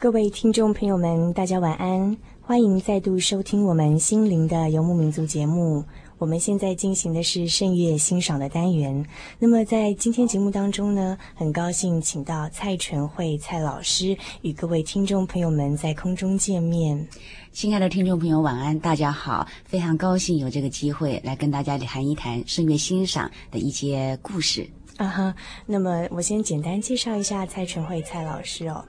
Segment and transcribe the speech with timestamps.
[0.00, 5.82] 各位听众朋友们，大家晚安，欢迎再度收听我们心灵的游牧民族节目。
[6.18, 9.04] 我们现在进行的是圣乐欣赏的单元。
[9.40, 17.08] 那么在今天节目当中呢，很高兴请到蔡纯慧蔡老师与各位听众朋友们在空中见面。
[17.50, 24.64] 亲爱的听众朋友，晚安，大家好，非常高兴有这个机会来跟大家谈一谈圣乐欣赏的一些故事。
[24.96, 25.34] 啊哈，
[25.66, 28.84] 那么我先简单介绍一下蔡纯慧蔡老师哦。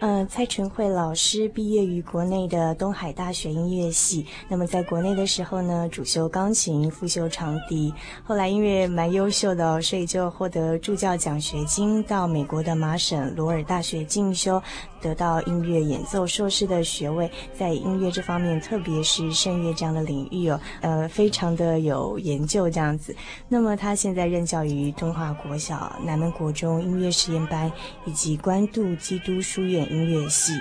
[0.00, 4.24] 呃，蔡纯慧老师毕业于国内的东海大学音乐系。
[4.48, 7.92] 那么在国内的时候呢，主修钢琴，副修长笛。
[8.22, 14.62] 后来因为蛮优秀的哦，所以就获得助教奖学金，到美国的麻省罗尔大学进修，
[15.00, 17.28] 得到音乐演奏硕士的学位。
[17.58, 23.12] 在音乐这方面，特别是声乐这样的领域哦，呃，非常的有研究这样子。
[23.48, 27.72] 那么他现在任教于敦化国小、南门国中音乐实验班，
[28.04, 29.87] 以及关渡基督书院。
[29.88, 30.52] 音乐系，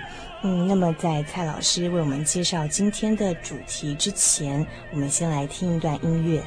[0.43, 6.41] 嗯，那么在蔡老师为我们介绍今天的主题之前，我们先来听一段音乐。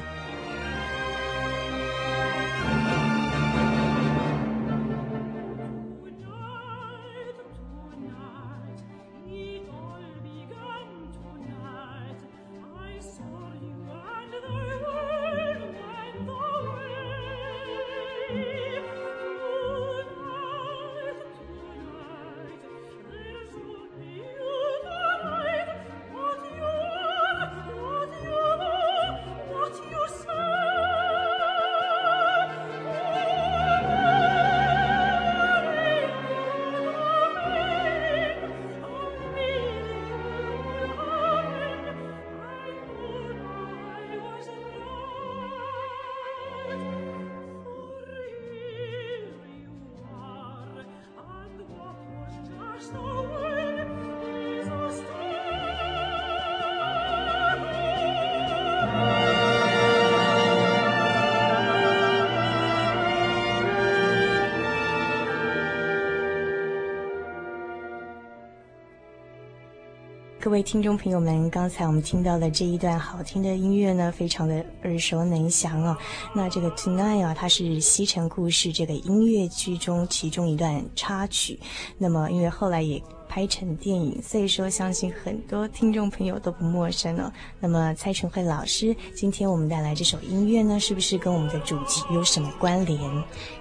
[70.51, 75.95] 各位听众朋友们，刚才我们听到的这一段好听的音乐呢，非常的耳熟能详哦。
[76.35, 81.57] 那这个 Tonight 啊，它是《西城故事》这个音乐剧中其中一段插曲。
[81.97, 83.01] 那么，因为后来也
[83.31, 87.31] 拍成电影，所以说相信很多听众朋友都不陌生了。
[87.61, 92.99] 那么蔡纯慧老师，今天我们带来这首音乐呢，是不是跟我们的主题有什么关联？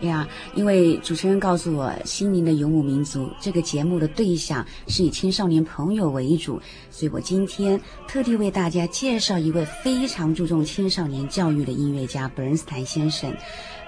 [0.01, 0.27] 呀，
[0.57, 6.61] 因为主持人告诉我，《心灵的游牧民族》这个节目的对象是以青少年朋友为主，
[6.91, 13.33] 所以我今天特地为大家介绍一位非常注重青少年教育的音乐家——伯恩斯坦先生。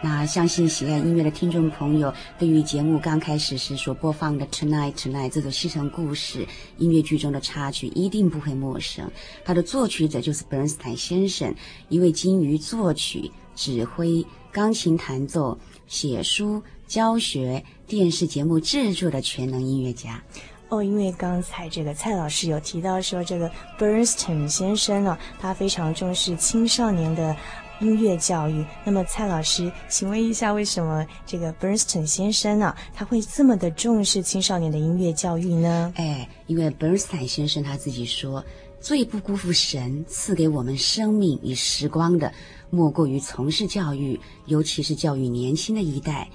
[0.04, 6.44] 那相信喜爱音乐的听众朋友，对于节目刚开始时所播放的《Tonight Tonight》这首西城故事
[6.76, 9.08] 音乐剧中的插曲，一定不会陌生。
[9.44, 11.54] 它的作曲者就是伯恩斯坦先生，
[11.88, 20.20] 一位精于作曲、指挥、钢琴弹奏、写书、教学、电视节目制作的全能音乐家。
[20.68, 23.48] 哦，因为刚才这个蔡老师有提到说，这个
[23.78, 27.36] 伯恩斯坦先生呢，他非常重视青少年的。
[27.82, 28.64] 音乐教育。
[28.84, 35.92] 那么，蔡老师，请问一下，为什么这个 Bernstein 先生呢、他会这么的重视青少年的音乐教育呢？
[35.96, 38.44] 哎，因为 Bernstein 先生他自己说，
[38.80, 42.32] 最不辜负神赐给我们生命与时光的，
[42.70, 46.28] 莫过于从事教育，尤其是教育年轻的一代。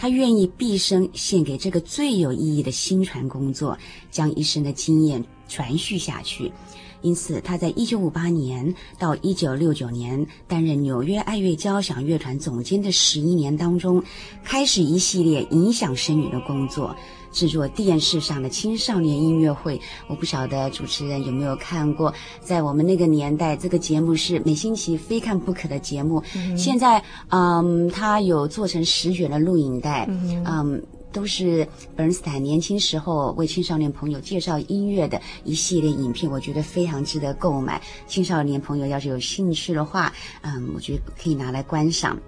[0.00, 3.76] 他愿意毕生献给这个最有意义的薪传工作，
[4.12, 6.52] 将一生的经验传续下去。
[7.00, 14.02] 因此，他在1958年到1969年担任纽约爱乐交响乐团总监的十一年当中，
[14.42, 16.94] 开始一系列影响深远的工作，
[17.30, 19.80] 制作电视上的青少年音乐会。
[20.08, 26.22] 我不晓得主持人有没有看过，在我们那个年代，这个节目是每星期非看不可的节目。
[26.34, 30.44] 嗯、现在，嗯，他有做成十卷的录影带，嗯。
[30.44, 30.82] 嗯
[31.12, 37.80] 都是本恩斯坦年轻时候为青少年朋友介绍音乐的一系列影片，我觉得非常值得购买。
[38.06, 40.12] 青少年朋友要是有兴趣的话，
[40.42, 42.18] 嗯，我觉得可以拿来观赏。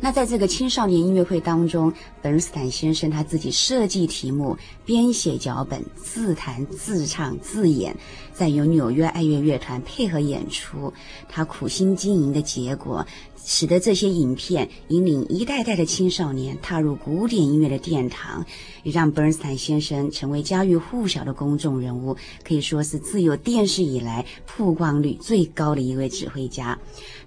[0.00, 1.92] 那在这个青少年音乐会当中，
[2.22, 7.96] 伯恩斯坦先生他自己设计题目、编写脚本、自弹自唱自演，
[8.32, 10.92] 再由纽约爱乐乐团配合演出，
[11.28, 13.06] 他苦心经营的结果。
[13.46, 18.42] 使得这些影片引领一代代的青少年踏入古典音乐的殿堂，
[18.84, 26.78] 也让伯恩斯坦先生成为家喻户晓的公众人物，可以说是自有电视以来曝光率最高的一位指挥家。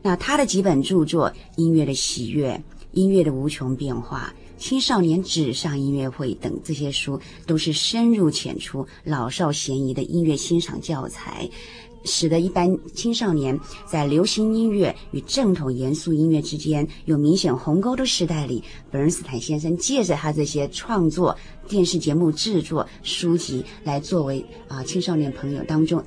[0.07, 2.51] 那他的几本著作《音乐的喜悦》
[2.93, 4.33] 《音乐的无穷变化》
[4.63, 11.49] 《青少年纸上音乐会等这些书，都是深入浅出、老少咸宜的音乐欣赏教材。
[12.05, 21.35] 使得一般青少年在流行音乐与正统严肃音乐之间有明显鸿沟的时代里，本恩斯坦先生借着他这些创作、
[21.67, 26.01] 电视节目制作、书籍，来作为啊、青少年朋友当中。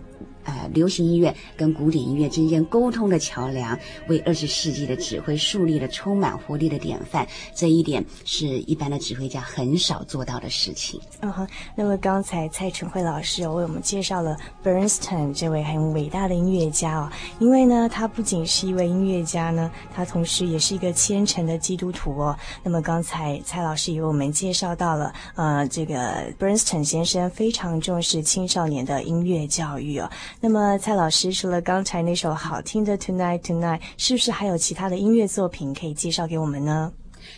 [0.50, 7.24] 呃，流行音乐跟古典音乐之间沟通的桥梁，为二十世纪的指挥树立了充满活力的典范。
[7.54, 11.00] 这一点是一般的指挥家很少做到的事情。
[11.20, 22.36] 嗯哼，那么刚才蔡淳惠老师为我们介绍了 Bernstein 这位很伟大的音乐家哦，因为呢，他不仅是一位音乐家呢，他同时也是一个虔诚的基督徒哦。
[22.64, 30.10] 那么刚才蔡老师也为我们介绍到了，呃，这个 Bernstein 先生非常重视青少年的音乐教育哦。
[30.42, 36.90] 那么，蔡老师除了刚才那首好听的《Tonight Tonight》，是不是还有其他的音乐作品可以介绍给我们呢？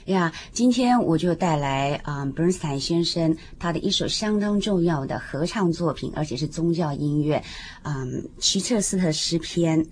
[0.04, 7.42] 呀，今天我就带来啊，Bernstein 先生他的一首相当重要的合唱作品，而且是宗教音乐，
[7.82, 9.84] 嗯，齐彻斯特诗篇。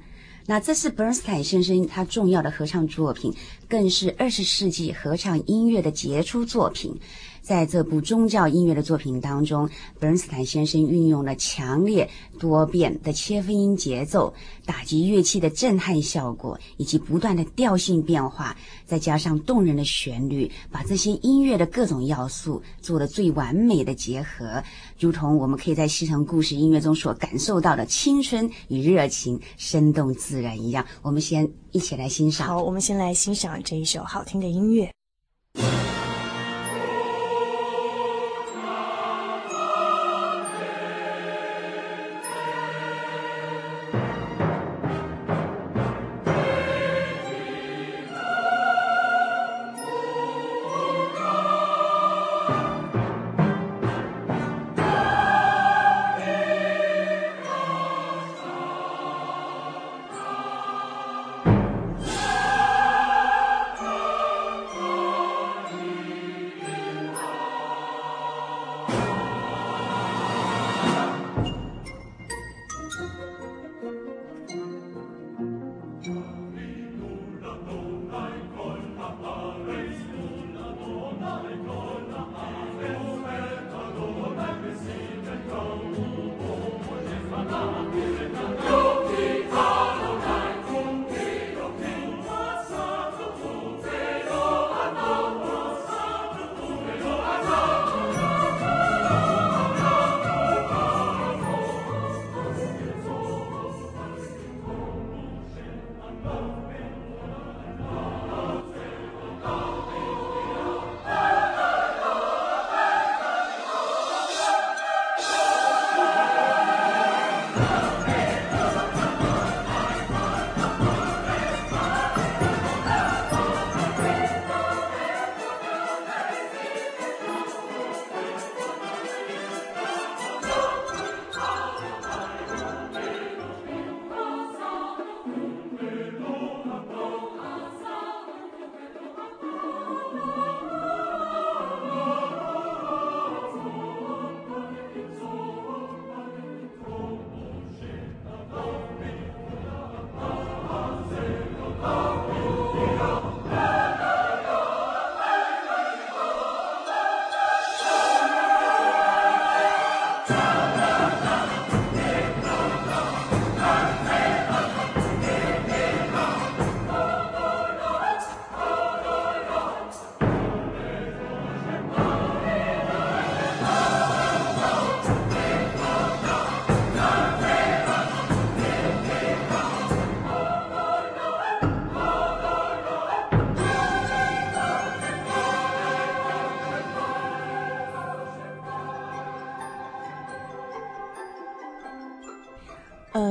[0.46, 3.34] 那这是 Bernstein 先生他重要的合唱作品，
[3.68, 6.96] 更是二十世纪合唱音乐的杰出作品。
[7.50, 9.68] 在这部宗教音乐的作品当中，
[9.98, 12.08] 本恩斯坦先生运用了强烈
[12.38, 14.32] 多变的切分音节奏，
[14.64, 18.56] 打击乐器的震撼效果，以及不断的调性变化，
[18.86, 24.62] 再加上动人的旋律，把这些音乐的各种要素做了最完美的结合，
[25.00, 30.86] 如同我们可以在西城故事音乐中所感受到的青春与热情，生动自然一样。
[31.02, 32.46] 我们先一起来欣赏。
[32.46, 34.88] 好，我们先来欣赏这一首好听的音乐。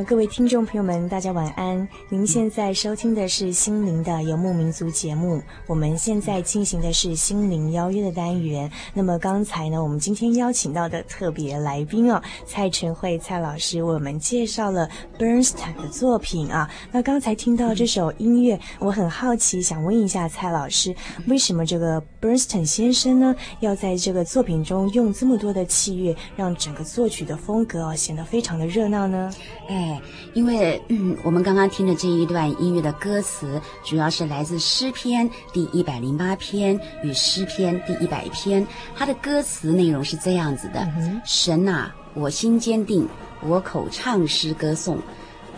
[0.10, 1.88] 各位听众朋友们，大家晚安。
[2.10, 5.40] 您现在收听的是《心灵的游牧民族》节目。
[5.68, 8.72] 我们现在进行的是《心灵邀约》的单元。
[8.92, 14.90] 那么刚才呢，我们今天邀请到的特别来宾哦，蔡晨慧蔡老师为我们介绍了
[15.20, 16.68] Bernstein 的作品啊。
[16.92, 20.92] 那刚才听到这首音乐，我很好奇，想问一下蔡老师，
[21.28, 29.32] 为什么这个 Bernstein 先生呢，要在这个作品中用这么多的器乐，让整个作曲的风格哦显得非常的热闹呢？
[29.68, 29.99] 哎，
[30.34, 38.66] 因为嗯，我们刚刚听的这一段音乐的歌词，主要是来自诗篇第一百零八篇与诗篇第一百篇。
[38.96, 43.08] 它的歌词内容是这样子的：嗯、神啊，我心坚定，
[43.42, 45.00] 我口唱诗歌颂，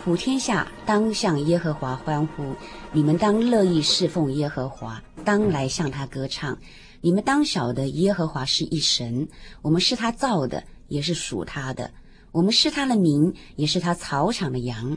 [0.04, 2.54] 普天下当向耶和华欢呼，
[2.92, 6.56] 你们当乐意侍奉耶和华，当来向他歌唱。
[7.00, 9.26] 你们当晓得耶和华是一神，
[9.60, 11.90] 我们是他造的，也是属他的。
[12.32, 14.96] 我们是他的民，也是他草场的羊。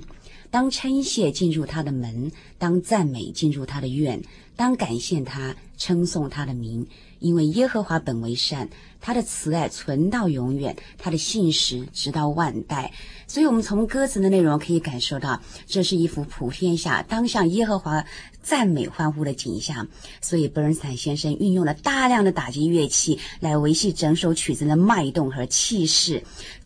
[0.49, 4.23] 当称谢进入他的门，当赞美进入他的院，
[4.55, 6.87] 当感谢他，称颂他的名。
[7.19, 8.69] 因为耶和华本为善，
[9.01, 12.93] 他的慈爱存到永远，他的信实直到万代。
[13.27, 18.05] 所以，我们从歌词的内容可以感受到，这是一幅普天下当向耶和华
[18.41, 19.87] 赞美欢呼的景象。
[20.21, 26.23] 所以，伯恩斯坦先生运用了大量的打击乐器来维系整首曲子的脉动和气势。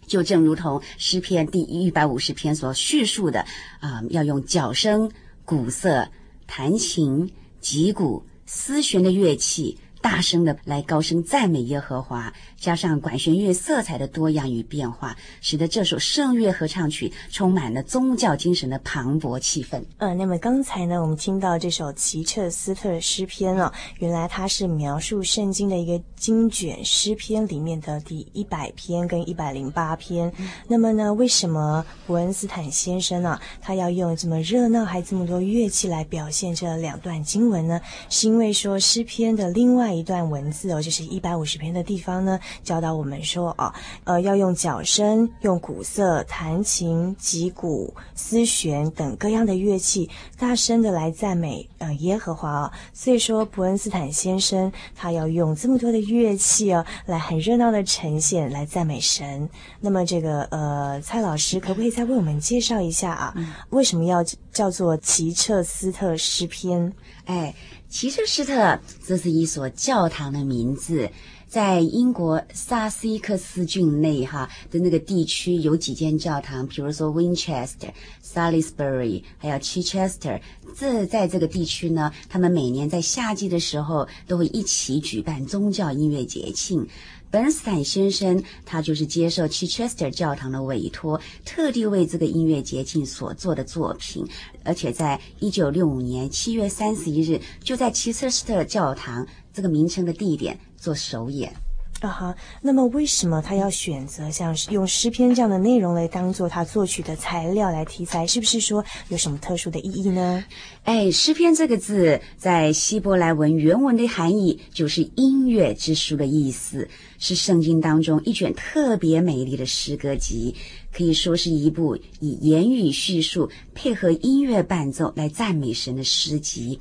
[0.09, 3.45] 就正如同诗篇第一百五十篇所叙述的，
[3.79, 5.09] 啊、要用角声、
[5.45, 6.09] 鼓瑟、
[6.47, 9.77] 弹琴、击鼓、丝弦的乐器。
[10.01, 19.81] 大声的来高声赞美耶和华，加上管弦乐色彩的多样与变化，使得这首圣乐合唱曲充满了宗教精神的磅礴气氛。
[19.97, 30.31] 呃，那么刚才呢，我们听到这首齐彻斯特诗篇了，原来它是描述圣经的一个经卷诗篇里面的第一百篇跟一百零八篇。
[30.67, 37.81] 那么呢，为什么伯恩斯坦先生呢，他要用这么热闹还这么多乐器来表现这两段经文呢？
[38.09, 52.71] 是因为说诗篇的另外一段文字哦，就是一百五十篇的地方呢，教导我们说哦，呃，要用脚声、用鼓瑟、弹琴、击鼓、丝弦等各样的乐器，大声的来赞美呃耶和华哦。
[52.93, 59.49] 所以说，伯恩斯坦先生他要用这么多的乐器哦，来很热闹的呈现，来赞美神。
[59.79, 63.33] 那么这个呃，蔡老师可不可以再为我们介绍一下啊？
[63.35, 66.93] 嗯、为什么要叫做奇彻斯特诗篇？
[67.25, 67.53] 哎。
[67.89, 71.09] 齐彻斯特，这是一所教堂的名字，
[71.47, 77.91] 在英国萨斯克斯郡内哈的那个地区有几间教堂，比如说 Winchester、
[78.23, 80.39] Salisbury，还有 Chichester。
[80.77, 86.87] 这在这个地区呢，他们每年在夏季的时候都会一起举办宗教音乐节庆。
[87.31, 94.27] 本斯坦先生，他就是接受 Chichester 教堂的委托，特地为这个音乐节庆所做的作品，
[94.63, 101.53] 而且在一九六五年七月三十一日，就在 Chichester 教堂这个名称的地点做首演。
[102.01, 108.25] 啊哈，那么为什么他要选择像用诗篇这样的内容来当做他作曲的材料来题材？
[108.25, 110.43] 是不是说有什么特殊的意义呢？
[110.85, 116.87] 哎，诗篇这个字在希伯来文原文的含义就是音乐之书的意思，
[117.17, 120.55] 是圣经当中一卷特别美丽的诗歌集，
[120.93, 126.79] 可以说是一部以言语叙述配合音乐伴奏来赞美神的诗集。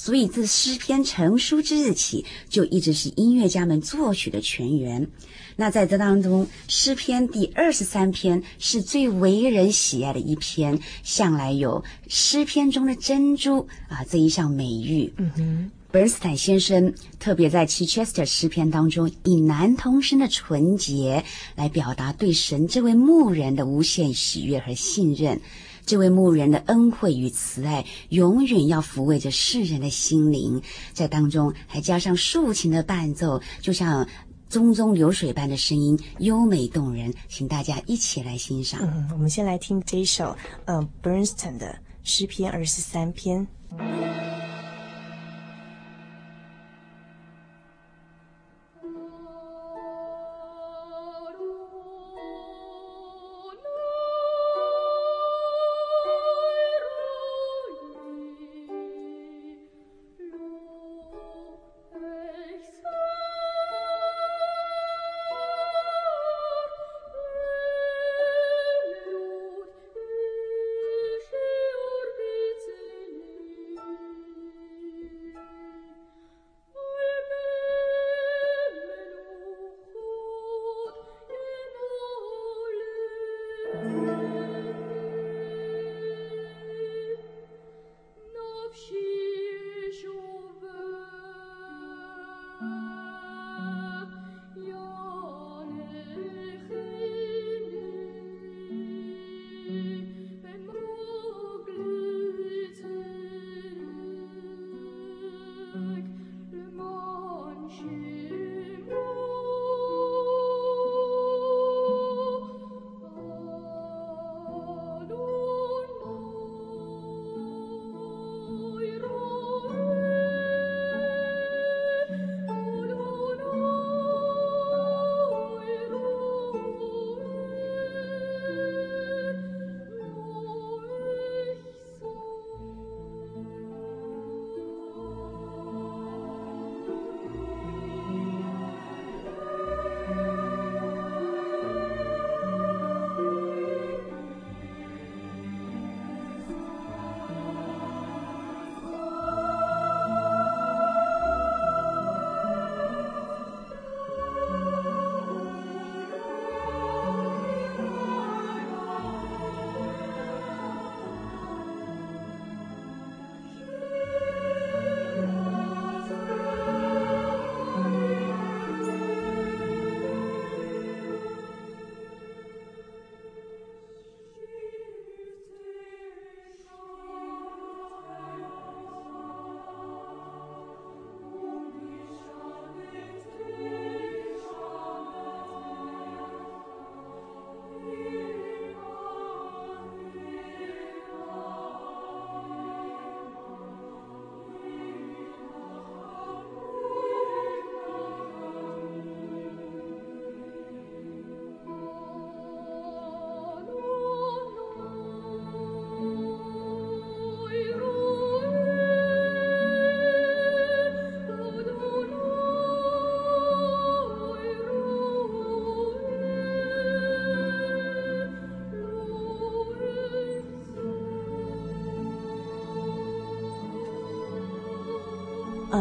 [0.00, 5.08] 所以自诗篇成书之日起，就一直是音乐家们作曲的泉源。
[5.56, 15.12] 那在这当中，诗篇第二十三篇是最为人喜爱的一篇，向来有诗篇中的珍珠啊这一项美誉。
[15.16, 21.24] 嗯哼，伯恩斯坦先生特别在 Chichester 诗篇当中，以男童声的纯洁
[21.56, 25.40] 来表达对神这位牧人的无限喜悦和信任。
[25.88, 30.60] 这位牧人的恩惠与慈爱，永远要抚慰着世人的心灵。
[30.92, 34.06] 在当中还加上竖琴的伴奏，就像
[34.50, 37.10] 淙淙流水般的声音，优美动人。
[37.26, 38.80] 请大家一起来欣赏。
[38.82, 43.46] 嗯，我们先来听这一首，呃，Bernstein 的诗篇二十三篇。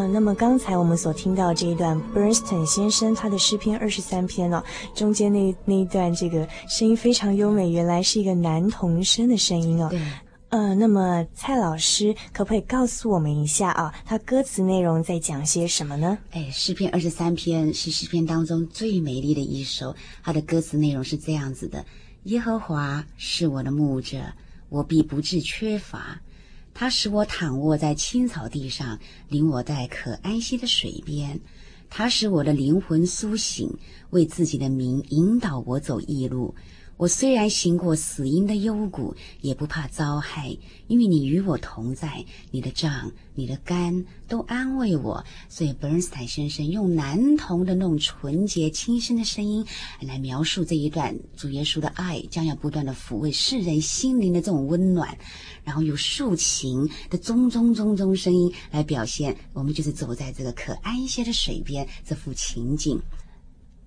[0.08, 4.64] 呃，那么刚才我们所听到这一段 Bernstein 先生他的诗篇二十三篇哦，
[4.96, 9.90] 中间那那一段这个声音非常优美，原来是一个男童声的声音哦。
[9.90, 10.00] 对。
[10.48, 16.18] 呃，那么蔡老师可不可以告诉我们一下啊，他歌词内容在讲些什么呢？
[16.32, 21.84] 哎，诗篇二十三篇是诗篇当中最美丽的一首，它的歌词内容是这样子的：
[22.24, 24.20] 耶和华是我的牧者，
[24.70, 26.22] 我必不致缺乏。
[26.80, 31.40] 他使我躺卧在青草地上，领我在可安息的水边。
[31.90, 33.68] 他使我的灵魂苏醒，
[34.12, 36.54] 为自己的名引导我走义路。
[36.98, 40.58] 我虽然行过死荫的幽谷，也不怕遭害，
[40.88, 42.26] 因为你与我同在。
[42.50, 45.24] 你的杖、你的竿都安慰我。
[45.48, 49.64] 所以，伯恩斯坦先生用男童的那种纯洁、轻声的声音
[50.02, 55.16] 来描述这一段主耶稣的爱将要不断的抚慰世人心灵的这种温暖，
[55.64, 63.00] 然后有竖琴的钟钟钟钟声音来表现，我们就是走在这个可安歇的水边这幅情景。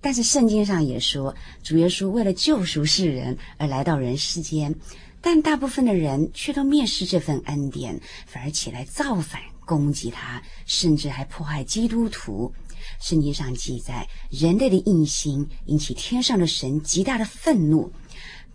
[0.01, 4.73] 但是圣经上也说，主耶稣为了救赎世人而来到人世间，
[5.21, 12.51] 但大部分的人却都蔑视这份恩典，反而起来造反攻击他，甚至还迫害基督徒。
[12.99, 17.91] 圣经上记载，人类的硬心引起天上的神极大的愤怒。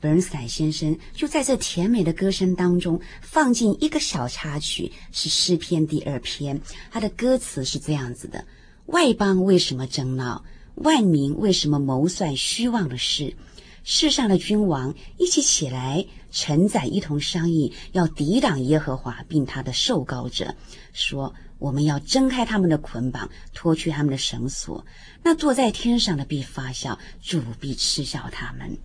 [0.00, 8.44] 伯恩斯坦先生就在这甜美的歌声当中放进一个小插曲，是诗篇第二篇，他的歌词是这样子的：
[8.86, 10.44] 外邦为什么争闹？
[10.76, 13.34] 万民为什么谋算虚妄的事？
[13.82, 20.54] 世上的君王一起起来，臣宰一同商议，要抵挡耶和华并他的受膏者，
[20.92, 24.84] 说：我们要挣开他们的捆绑，脱去他们的绳索。
[25.22, 28.76] 那坐在天上的必发笑，主必嗤笑他们。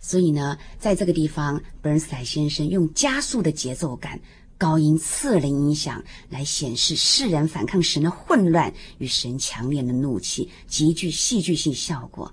[0.00, 4.20] 所以呢，在这个地方，伯恩斯坦先生用加速的节奏感。
[4.58, 12.30] 高音刺耳的音响来显示世人反抗神的混乱与神强烈的怒气，极具戏剧性效果。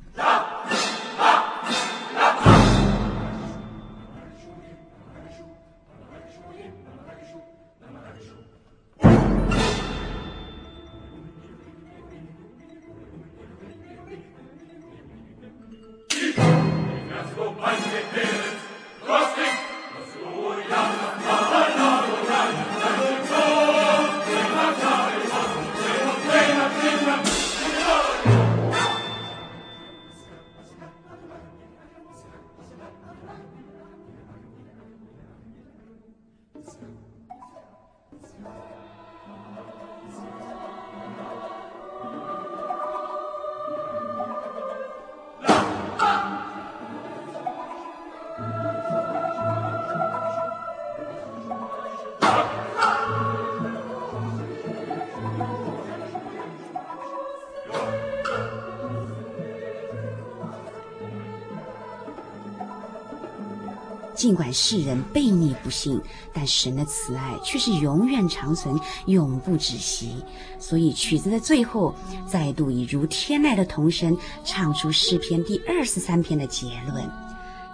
[64.16, 66.02] 尽管世人悖逆不信，
[66.34, 68.74] 但神的慈爱却是永远长存、
[69.08, 70.16] 永不止息。
[70.58, 71.94] 所以曲子的最后，
[72.26, 77.08] 再度以如天籁的童声唱出诗篇第二十三篇的结论：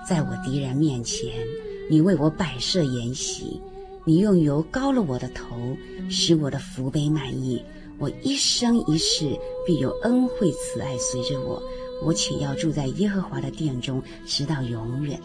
[0.07, 1.31] 在我敌人面前，
[1.89, 3.61] 你为我摆设筵席，
[4.03, 5.55] 你用油膏了我的头，
[6.09, 7.63] 使我的福杯满溢。
[7.99, 11.61] 我一生一世必有恩惠慈爱随着我，
[12.03, 15.21] 我且要住在耶和华的殿中，直到永远。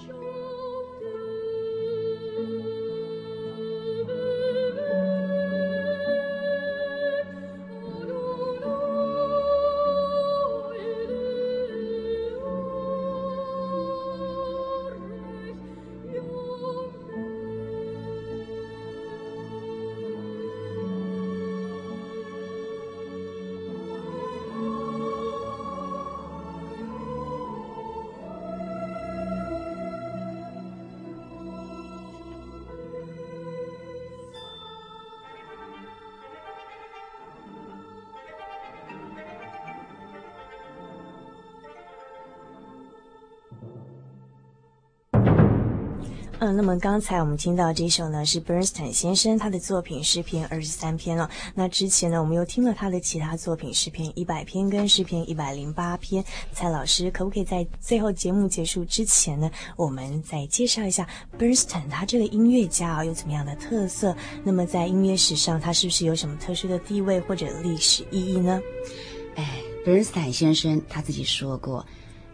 [46.38, 51.30] 嗯，那么刚才我们听到这首呢，是 Bernstein 先生他的作品诗篇二十三篇了。
[51.54, 56.22] 那之前呢，我们又听了他的其他作品诗篇一百篇跟诗篇一百零八篇。
[56.52, 64.14] 蔡老师可不可以在最后节目结束之前呢，我们再介绍一下 Bernstein 他这个音乐家啊有怎么样的特色？
[64.44, 68.60] 那么在音乐史上，他是不是有什么特殊的地位或者历史意义呢？
[69.36, 71.86] 哎，Bernstein 先生他自己说过，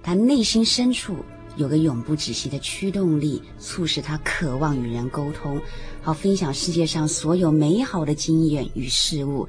[0.03, 1.15] 他内心深处。
[1.57, 5.61] 有个永不止息的驱动力，促使他渴望与人沟通，
[6.01, 9.49] 好分享世界上所有美好的经验与事物。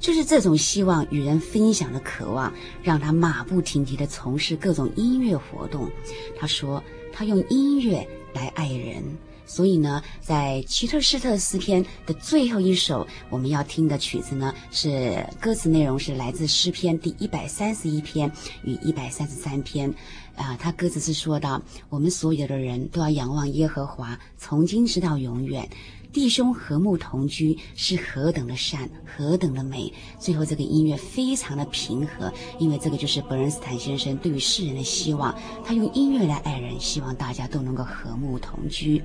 [0.00, 5.90] 就是这种希望与人分享的渴望，让他马不停蹄地从事各种音乐活动。
[6.38, 9.02] 他说，他用音乐来爱人。
[9.46, 18.30] 所以呢，在奇特施特诗篇的最后一首，我们要听的曲子呢，是歌词内容是来自诗篇第一百三十一篇
[18.62, 19.94] 与一百三十三篇。
[20.36, 25.68] 啊、他歌词是说到：我们所有的人都要仰望耶和华，从今直到永远。
[26.12, 29.92] 弟兄和睦同居是何等的善，何等的美。
[30.18, 35.34] 最后这个音乐非常的平和，因为这个就是伯恩斯坦先生对于世人的希望。
[35.64, 39.02] 他用音乐来爱人，希望大家都能够和睦同居。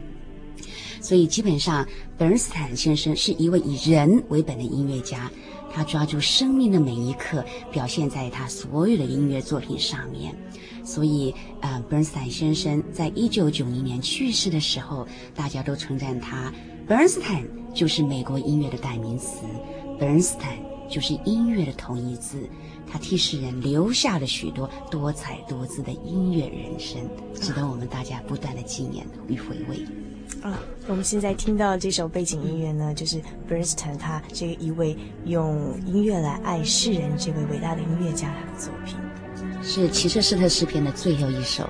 [1.02, 5.32] 所以，基本上，伯恩斯坦先生是一位以人为本的音乐家，
[5.74, 10.36] 他抓住生命的每一刻，表现在他所有的音乐作品上面。
[10.90, 16.52] 所以，呃，伯恩斯坦先生在一九九零年去世的时候，大家都称赞他，
[16.88, 17.44] 伯恩斯坦
[17.76, 19.38] 就是美国音乐的代名词，
[20.00, 20.58] 伯恩斯坦
[20.90, 22.50] 就是音乐的同义字。
[22.92, 27.00] 他替世人留下了许多多彩多姿的音乐人生，
[27.36, 29.86] 值得我们大家不断的纪念与回味。
[30.42, 38.96] 啊，我们现在听到这首背景音乐呢，就是伯恩斯坦他这一位用音乐来爱世人这位伟大的音乐家的作品，
[39.62, 41.70] 是齐特施特诗篇的最后一首。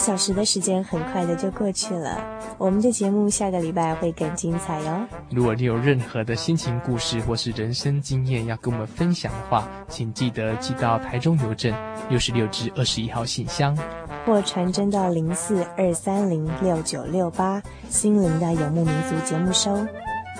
[0.00, 2.18] 小时的时间很快的就过去了，
[2.56, 5.06] 我们的节目下个礼拜会更精彩哟。
[5.30, 11.74] 如果你有任何的心情故事或是人生经验要跟我们分享的话，请记得寄到台中邮政
[12.08, 13.76] 六十六至二十一号信箱，
[14.24, 19.86] 或传真到零四二三零六九六八心灵的游牧民族节目收。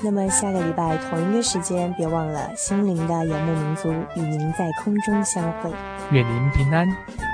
[0.03, 5.71] 那么下个礼拜同一个时间，别忘了心灵的游牧民族与您在空中相会。
[6.11, 7.30] 愿您平安。